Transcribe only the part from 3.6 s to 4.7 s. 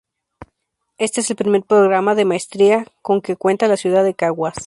la ciudad de Caguas.